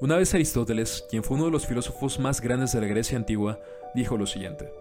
Una 0.00 0.16
vez 0.16 0.32
Aristóteles, 0.32 1.04
quien 1.10 1.24
fue 1.24 1.36
uno 1.36 1.46
de 1.46 1.50
los 1.50 1.66
filósofos 1.66 2.20
más 2.20 2.40
grandes 2.40 2.70
de 2.70 2.80
la 2.80 2.86
Grecia 2.86 3.18
antigua, 3.18 3.58
dijo 3.96 4.16
lo 4.16 4.28
siguiente. 4.28 4.72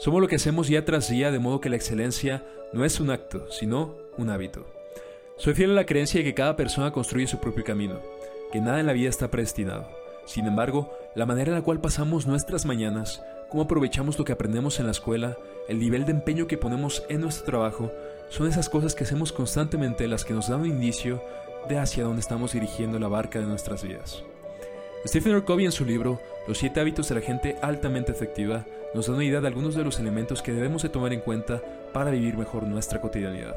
Somos 0.00 0.20
lo 0.20 0.26
que 0.26 0.34
hacemos 0.34 0.66
día 0.66 0.84
tras 0.84 1.08
día, 1.08 1.30
de 1.30 1.38
modo 1.38 1.60
que 1.60 1.70
la 1.70 1.76
excelencia 1.76 2.44
no 2.72 2.84
es 2.84 2.98
un 2.98 3.10
acto, 3.10 3.48
sino 3.52 3.94
un 4.18 4.28
hábito. 4.28 4.66
Soy 5.36 5.54
fiel 5.54 5.70
a 5.70 5.74
la 5.74 5.86
creencia 5.86 6.18
de 6.18 6.24
que 6.24 6.34
cada 6.34 6.56
persona 6.56 6.90
construye 6.90 7.28
su 7.28 7.38
propio 7.38 7.62
camino, 7.62 8.00
que 8.50 8.60
nada 8.60 8.80
en 8.80 8.86
la 8.86 8.92
vida 8.92 9.08
está 9.08 9.30
predestinado. 9.30 9.88
Sin 10.24 10.46
embargo, 10.46 10.92
la 11.14 11.26
manera 11.26 11.52
en 11.52 11.58
la 11.58 11.62
cual 11.62 11.80
pasamos 11.80 12.26
nuestras 12.26 12.66
mañanas, 12.66 13.22
cómo 13.48 13.62
aprovechamos 13.62 14.18
lo 14.18 14.24
que 14.24 14.32
aprendemos 14.32 14.80
en 14.80 14.86
la 14.86 14.92
escuela, 14.92 15.38
el 15.68 15.78
nivel 15.78 16.06
de 16.06 16.10
empeño 16.10 16.48
que 16.48 16.58
ponemos 16.58 17.04
en 17.08 17.20
nuestro 17.20 17.46
trabajo, 17.46 17.92
son 18.30 18.48
esas 18.48 18.68
cosas 18.68 18.96
que 18.96 19.04
hacemos 19.04 19.32
constantemente 19.32 20.08
las 20.08 20.24
que 20.24 20.34
nos 20.34 20.48
dan 20.48 20.62
un 20.62 20.66
indicio 20.66 21.22
de 21.68 21.78
hacia 21.78 22.02
dónde 22.02 22.20
estamos 22.20 22.52
dirigiendo 22.52 22.98
la 22.98 23.06
barca 23.06 23.38
de 23.38 23.46
nuestras 23.46 23.84
vidas. 23.84 24.24
Stephen 25.06 25.32
R. 25.32 25.44
Covey 25.44 25.66
en 25.66 25.72
su 25.72 25.84
libro 25.84 26.20
Los 26.48 26.58
siete 26.58 26.80
hábitos 26.80 27.08
de 27.08 27.14
la 27.14 27.20
gente 27.20 27.56
altamente 27.62 28.10
efectiva 28.10 28.66
nos 28.92 29.06
da 29.06 29.14
una 29.14 29.24
idea 29.24 29.40
de 29.40 29.46
algunos 29.46 29.76
de 29.76 29.84
los 29.84 30.00
elementos 30.00 30.42
que 30.42 30.52
debemos 30.52 30.82
de 30.82 30.88
tomar 30.88 31.12
en 31.12 31.20
cuenta 31.20 31.62
para 31.92 32.10
vivir 32.10 32.36
mejor 32.36 32.64
nuestra 32.64 33.00
cotidianidad. 33.00 33.56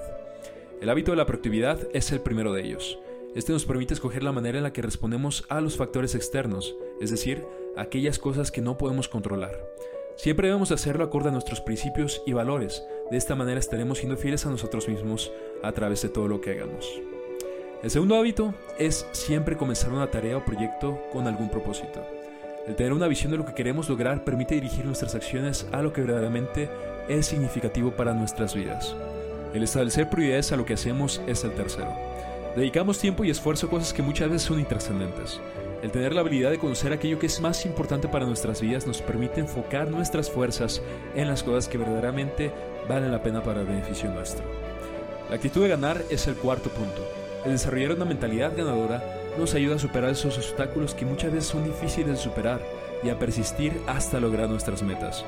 El 0.80 0.90
hábito 0.90 1.12
de 1.12 1.18
la 1.18 1.26
productividad 1.26 1.80
es 1.92 2.12
el 2.12 2.22
primero 2.22 2.54
de 2.54 2.62
ellos. 2.62 3.00
Este 3.36 3.52
nos 3.52 3.66
permite 3.66 3.96
escoger 3.96 4.22
la 4.22 4.32
manera 4.32 4.58
en 4.58 4.64
la 4.64 4.74
que 4.74 4.84
respondemos 4.84 5.46
a 5.50 5.60
los 5.60 5.76
factores 5.76 6.14
externos, 6.14 6.76
es 7.02 7.10
decir, 7.10 7.44
aquellas 7.76 8.20
cosas 8.20 8.52
que 8.52 8.62
no 8.62 8.78
podemos 8.78 9.08
controlar. 9.08 9.60
Siempre 10.18 10.50
debemos 10.50 10.72
hacerlo 10.72 11.04
acorde 11.04 11.30
a 11.30 11.32
nuestros 11.32 11.62
principios 11.62 12.22
y 12.28 12.34
valores, 12.34 12.84
de 13.10 13.18
esta 13.18 13.36
manera 13.36 13.60
estaremos 13.60 14.00
siendo 14.00 14.18
fieles 14.18 14.46
a 14.46 14.52
nosotros 14.52 14.88
mismos 14.88 15.32
a 15.64 15.72
través 15.72 16.02
de 16.04 16.10
todo 16.10 16.28
lo 16.28 16.42
que 16.42 16.52
hagamos. 16.52 17.02
El 17.82 17.90
segundo 17.90 18.18
hábito 18.18 18.54
es 18.78 19.08
siempre 19.14 19.56
comenzar 19.56 19.94
una 19.94 20.12
tarea 20.12 20.36
o 20.36 20.44
proyecto 20.44 21.02
con 21.14 21.28
algún 21.28 21.50
propósito. 21.50 22.06
El 22.68 22.76
tener 22.76 22.92
una 22.92 23.08
visión 23.08 23.32
de 23.32 23.38
lo 23.38 23.46
que 23.46 23.54
queremos 23.54 23.88
lograr 23.88 24.26
permite 24.26 24.56
dirigir 24.56 24.84
nuestras 24.86 25.16
acciones 25.16 25.66
a 25.72 25.82
lo 25.82 25.94
que 25.94 26.02
verdaderamente 26.02 26.70
es 27.08 27.28
significativo 27.28 27.92
para 27.92 28.14
nuestras 28.14 28.54
vidas. 28.54 28.98
El 29.54 29.64
establecer 29.64 30.10
prioridades 30.10 30.52
a 30.52 30.58
lo 30.58 30.66
que 30.66 30.74
hacemos 30.74 31.22
es 31.26 31.46
el 31.46 31.54
tercero. 31.54 31.94
Dedicamos 32.54 33.00
tiempo 33.00 33.24
y 33.24 33.30
esfuerzo 33.30 33.68
a 33.68 33.70
cosas 33.70 33.94
que 33.94 34.02
muchas 34.02 34.30
veces 34.30 34.42
son 34.50 34.60
intrascendentes. 34.60 35.40
El 35.82 35.92
tener 35.92 36.14
la 36.14 36.20
habilidad 36.20 36.52
de 36.52 36.60
conocer 36.60 36.92
aquello 36.92 37.18
que 37.18 37.28
es 37.28 37.40
más 37.40 37.66
importante 37.66 38.10
para 38.10 38.26
nuestras 38.26 38.60
vidas 38.60 38.86
nos 38.86 39.02
permite 39.02 39.40
enfocar 39.40 39.90
nuestras 39.90 40.30
fuerzas 40.30 40.82
en 41.16 41.30
las 41.30 41.44
cosas 41.44 41.70
que 41.70 41.78
verdaderamente 41.78 42.52
valen 42.90 43.14
la 43.14 43.24
pena 43.24 43.42
para 43.42 43.62
el 43.62 43.68
beneficio 43.68 44.12
nuestro. 44.12 44.44
La 45.30 45.38
actitud 45.38 45.62
de 45.62 45.70
ganar 45.70 46.04
es 46.10 46.28
el 46.28 46.36
cuarto 46.36 46.70
punto. 46.72 47.19
El 47.46 47.54
desarrollar 47.54 47.94
una 47.94 48.06
mentalidad 48.06 48.56
ganadora 48.56 49.02
nos 49.38 49.54
ayuda 49.54 49.76
a 49.76 49.80
superar 49.80 50.12
esos 50.12 50.38
obstáculos 50.38 50.94
que 50.94 51.06
muchas 51.06 51.32
veces 51.32 51.50
son 51.50 51.64
difíciles 51.64 52.10
de 52.10 52.18
superar 52.18 52.60
y 53.04 53.10
a 53.10 53.18
persistir 53.18 53.74
hasta 53.88 54.20
lograr 54.20 54.50
nuestras 54.50 54.84
metas. 54.84 55.24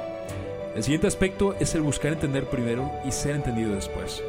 El 0.76 0.84
siguiente 0.84 1.08
aspecto 1.08 1.56
es 1.60 1.74
el 1.76 1.82
buscar 1.82 2.14
entender 2.14 2.46
primero 2.46 2.92
y 3.06 3.12
ser 3.12 3.36
entendido 3.36 3.76
después. 3.76 4.22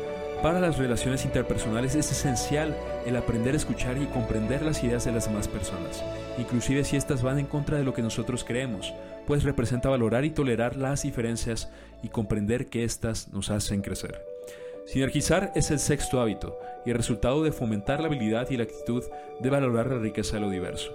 Para 0.43 0.59
las 0.59 0.77
relaciones 0.77 1.25
interpersonales 1.25 1.95
es 1.95 2.11
esencial 2.11 2.77
el 3.07 3.17
aprender 3.17 3.55
a 3.55 3.57
escuchar 3.57 3.97
y 3.99 4.07
comprender 4.07 4.63
las 4.63 4.83
ideas 4.83 5.05
de 5.05 5.13
las 5.13 5.27
demás 5.27 5.47
personas, 5.47 6.03
inclusive 6.37 6.83
si 6.83 6.97
éstas 6.97 7.23
van 7.23 7.39
en 7.39 7.47
contra 7.47 7.79
de 7.79 7.85
lo 7.85 7.95
que 7.95 8.03
nosotros 8.03 8.43
creemos, 8.43 8.93
pues 9.27 9.45
representa 9.45 9.89
valorar 9.89 10.25
y 10.25 10.31
tolerar 10.31 10.75
las 10.75 11.03
diferencias 11.03 11.71
y 12.03 12.09
comprender 12.09 12.67
que 12.67 12.83
éstas 12.83 13.29
nos 13.29 13.51
hacen 13.51 13.83
crecer. 13.83 14.32
Sinergizar 14.85 15.53
es 15.55 15.71
el 15.71 15.79
sexto 15.79 16.21
hábito 16.21 16.59
y 16.85 16.91
el 16.91 16.97
resultado 16.97 17.43
de 17.43 17.53
fomentar 17.53 18.01
la 18.01 18.07
habilidad 18.07 18.51
y 18.51 18.57
la 18.57 18.65
actitud 18.65 19.05
de 19.41 19.51
valorar 19.51 19.87
la 19.87 19.99
riqueza 19.99 20.37
de 20.37 20.43
lo 20.43 20.51
diverso. 20.51 20.93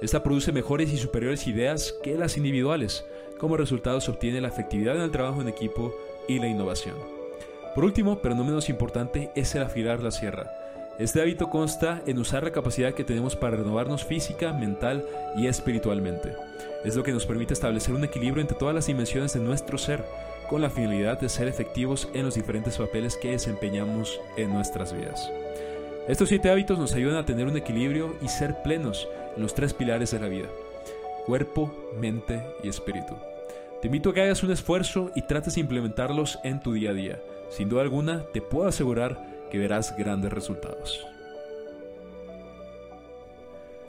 Esta 0.00 0.22
produce 0.22 0.52
mejores 0.52 0.92
y 0.92 0.96
superiores 0.96 1.46
ideas 1.46 1.94
que 2.02 2.16
las 2.16 2.36
individuales. 2.36 3.04
Como 3.38 3.56
resultado 3.56 4.00
se 4.00 4.10
obtiene 4.10 4.40
la 4.40 4.48
efectividad 4.48 4.96
en 4.96 5.02
el 5.02 5.10
trabajo 5.10 5.40
en 5.40 5.48
equipo 5.48 5.94
y 6.28 6.38
la 6.38 6.46
innovación. 6.46 6.96
Por 7.74 7.84
último, 7.84 8.20
pero 8.20 8.34
no 8.34 8.44
menos 8.44 8.68
importante, 8.68 9.30
es 9.34 9.54
el 9.54 9.62
afilar 9.62 10.02
la 10.02 10.12
sierra. 10.12 10.50
Este 10.98 11.20
hábito 11.20 11.50
consta 11.50 12.02
en 12.06 12.18
usar 12.18 12.44
la 12.44 12.52
capacidad 12.52 12.94
que 12.94 13.02
tenemos 13.02 13.34
para 13.34 13.56
renovarnos 13.56 14.04
física, 14.04 14.52
mental 14.52 15.04
y 15.36 15.48
espiritualmente. 15.48 16.36
Es 16.84 16.94
lo 16.94 17.02
que 17.02 17.10
nos 17.10 17.26
permite 17.26 17.52
establecer 17.52 17.94
un 17.94 18.04
equilibrio 18.04 18.40
entre 18.40 18.56
todas 18.56 18.76
las 18.76 18.86
dimensiones 18.86 19.34
de 19.34 19.40
nuestro 19.40 19.76
ser, 19.76 20.04
con 20.48 20.62
la 20.62 20.70
finalidad 20.70 21.20
de 21.20 21.28
ser 21.28 21.48
efectivos 21.48 22.08
en 22.14 22.24
los 22.24 22.34
diferentes 22.34 22.76
papeles 22.76 23.16
que 23.16 23.32
desempeñamos 23.32 24.20
en 24.36 24.52
nuestras 24.52 24.92
vidas. 24.92 25.30
Estos 26.08 26.28
siete 26.28 26.50
hábitos 26.50 26.78
nos 26.78 26.92
ayudan 26.92 27.16
a 27.16 27.24
tener 27.24 27.46
un 27.46 27.56
equilibrio 27.56 28.14
y 28.20 28.28
ser 28.28 28.62
plenos 28.62 29.08
en 29.36 29.42
los 29.42 29.54
tres 29.54 29.72
pilares 29.72 30.10
de 30.10 30.20
la 30.20 30.28
vida, 30.28 30.48
cuerpo, 31.26 31.72
mente 31.98 32.42
y 32.62 32.68
espíritu. 32.68 33.14
Te 33.80 33.88
invito 33.88 34.10
a 34.10 34.14
que 34.14 34.22
hagas 34.22 34.42
un 34.42 34.50
esfuerzo 34.50 35.10
y 35.14 35.22
trates 35.22 35.54
de 35.54 35.62
implementarlos 35.62 36.38
en 36.44 36.60
tu 36.60 36.72
día 36.72 36.90
a 36.90 36.94
día. 36.94 37.20
Sin 37.50 37.68
duda 37.68 37.82
alguna, 37.82 38.24
te 38.32 38.40
puedo 38.40 38.66
asegurar 38.66 39.18
que 39.50 39.58
verás 39.58 39.96
grandes 39.96 40.32
resultados. 40.32 41.06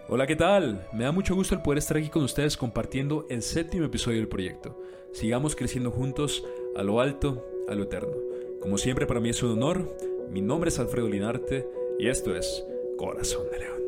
Hola, 0.07 0.27
¿qué 0.27 0.35
tal? 0.35 0.87
Me 0.93 1.03
da 1.03 1.11
mucho 1.11 1.33
gusto 1.33 1.55
el 1.55 1.63
poder 1.63 1.79
estar 1.79 1.97
aquí 1.97 2.09
con 2.09 2.23
ustedes 2.23 2.57
compartiendo 2.57 3.25
el 3.27 3.41
séptimo 3.41 3.85
episodio 3.85 4.19
del 4.19 4.27
proyecto. 4.27 4.79
Sigamos 5.11 5.55
creciendo 5.55 5.89
juntos 5.89 6.43
a 6.75 6.83
lo 6.83 7.01
alto, 7.01 7.43
a 7.67 7.73
lo 7.73 7.85
eterno. 7.85 8.13
Como 8.61 8.77
siempre 8.77 9.07
para 9.07 9.19
mí 9.19 9.29
es 9.29 9.41
un 9.41 9.53
honor. 9.53 9.97
Mi 10.29 10.41
nombre 10.41 10.67
es 10.67 10.77
Alfredo 10.77 11.09
Linarte 11.09 11.67
y 11.97 12.07
esto 12.07 12.35
es 12.35 12.63
Corazón 12.99 13.49
de 13.51 13.59
León. 13.59 13.84